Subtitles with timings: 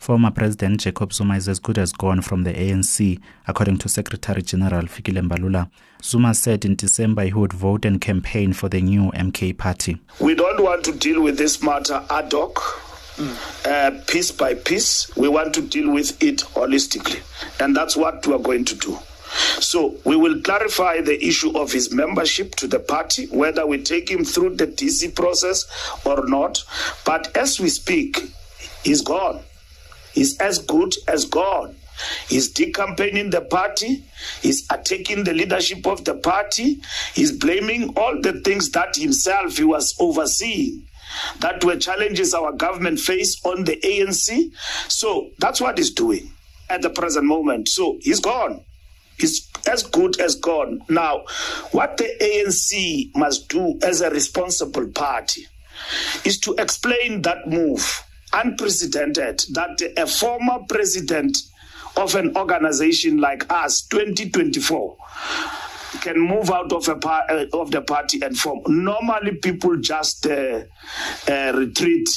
[0.00, 4.40] Former President Jacob Zuma is as good as gone from the ANC, according to Secretary
[4.40, 5.70] General Fikile Mbalula.
[6.02, 10.00] Zuma said in December he would vote and campaign for the new MK party.
[10.18, 12.54] We don't want to deal with this matter ad hoc,
[13.16, 13.66] mm.
[13.66, 15.14] uh, piece by piece.
[15.18, 17.20] We want to deal with it holistically,
[17.62, 18.98] and that's what we are going to do.
[19.60, 24.10] So we will clarify the issue of his membership to the party, whether we take
[24.10, 25.66] him through the DC process
[26.06, 26.64] or not.
[27.04, 28.32] But as we speak,
[28.82, 29.42] he's gone.
[30.12, 31.76] He's as good as gone.
[32.28, 34.04] He's decampaigning the party.
[34.40, 36.80] He's attacking the leadership of the party.
[37.14, 40.86] He's blaming all the things that himself he was overseeing
[41.40, 44.52] that were challenges our government face on the ANC.
[44.88, 46.30] So that's what he's doing
[46.68, 47.68] at the present moment.
[47.68, 48.64] So he's gone.
[49.18, 50.80] He's as good as gone.
[50.88, 51.24] Now,
[51.72, 55.46] what the ANC must do as a responsible party
[56.24, 58.02] is to explain that move
[58.32, 61.38] unprecedented that a former president
[61.96, 64.96] of an organization like us 2024
[66.00, 68.60] can move out of a par- uh, of the party and form.
[68.66, 70.62] Normally, people just uh,
[71.28, 72.08] uh, retreat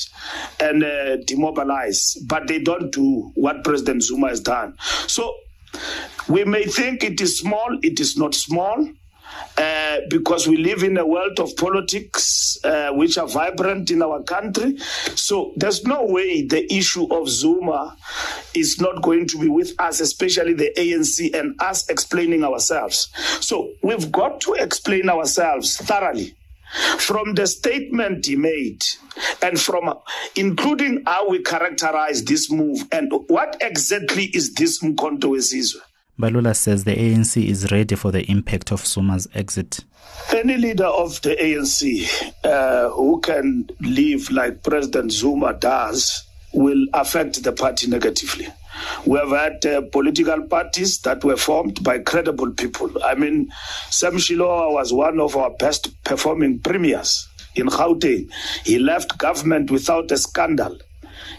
[0.59, 4.75] and uh, demobilize, but they don't do what President Zuma has done.
[5.07, 5.33] So,
[6.29, 7.77] we may think it is small.
[7.81, 8.87] It is not small.
[9.55, 14.23] Uh, because we live in a world of politics uh, which are vibrant in our
[14.23, 14.77] country.
[15.15, 17.95] So there's no way the issue of Zuma
[18.55, 23.09] is not going to be with us, especially the ANC and us explaining ourselves.
[23.41, 26.35] So we've got to explain ourselves thoroughly
[26.97, 28.83] from the statement he made
[29.43, 29.93] and from
[30.35, 35.79] including how we characterize this move and what exactly is this Mkhonto Wesizwe.
[36.19, 39.83] Mbalula says the ANC is ready for the impact of Zuma's exit.
[40.31, 47.43] Any leader of the ANC uh, who can live like President Zuma does will affect
[47.43, 48.47] the party negatively.
[49.07, 52.91] We have had uh, political parties that were formed by credible people.
[53.03, 53.51] I mean,
[53.89, 58.31] Sam Shilowa was one of our best performing premiers in Gauteng.
[58.63, 60.77] He left government without a scandal.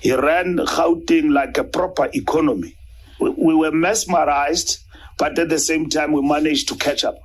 [0.00, 2.74] He ran Gauteng like a proper economy
[3.20, 4.78] we were mesmerized,
[5.18, 7.16] but at the same time, we managed to catch up.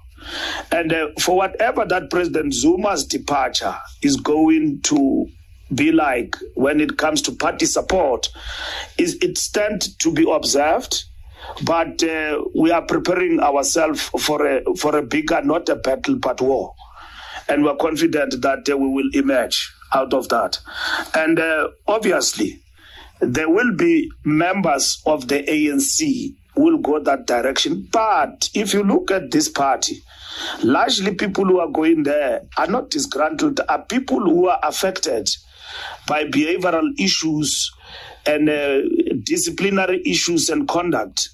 [0.72, 5.28] And uh, for whatever that President Zuma's departure is going to
[5.74, 8.30] be like when it comes to party support,
[8.98, 11.06] is it stands to be observed.
[11.64, 16.42] But uh, we are preparing ourselves for a for a bigger, not a battle, but
[16.42, 16.76] war,
[17.48, 20.60] and we're confident that uh, we will emerge out of that.
[21.16, 22.62] And uh, obviously,
[23.22, 27.88] there will be members of the ANC will go that direction.
[27.92, 30.02] But if you look at this party,
[30.64, 35.30] largely people who are going there are not disgruntled, are people who are affected
[36.08, 37.72] by behavioral issues
[38.26, 38.82] and uh,
[39.24, 41.30] disciplinary issues and conduct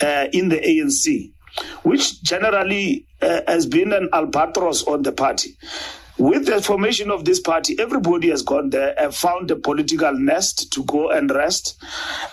[0.00, 1.32] uh, in the ANC,
[1.82, 5.56] which generally uh, has been an albatross on the party.
[6.18, 10.72] With the formation of this party, everybody has gone there and found a political nest
[10.72, 11.80] to go and rest.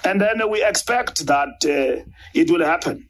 [0.04, 2.04] And then we expect that uh,
[2.34, 3.08] it will happen.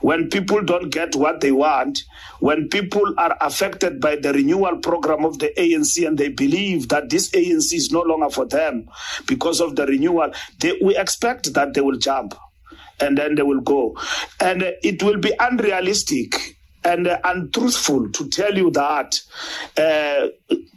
[0.00, 2.02] When people don't get what they want,
[2.40, 7.10] when people are affected by the renewal program of the ANC and they believe that
[7.10, 8.88] this ANC is no longer for them
[9.26, 12.34] because of the renewal, they, we expect that they will jump
[13.00, 13.96] and then they will go.
[14.40, 16.57] And it will be unrealistic
[16.88, 19.20] and uh, untruthful to tell you that
[19.76, 20.28] uh,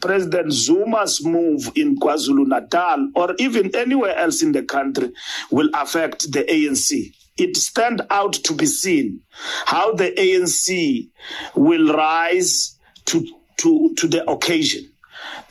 [0.01, 5.11] President Zuma's move in KwaZulu Natal or even anywhere else in the country
[5.49, 7.13] will affect the ANC.
[7.37, 9.21] It stand out to be seen
[9.65, 11.09] how the ANC
[11.55, 13.25] will rise to,
[13.57, 14.87] to, to the occasion.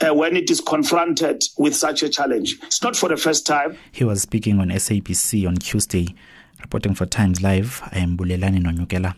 [0.01, 2.57] Uh, when it is confronted with such a challenge.
[2.63, 3.77] It's not for the first time.
[3.91, 6.13] He was speaking on SABC on Tuesday.
[6.59, 9.15] Reporting for Times Live, I am Bulelani Nonyukela.